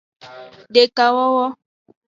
[0.73, 1.45] Dekawowo.